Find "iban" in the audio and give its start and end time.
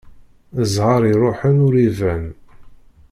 1.87-2.25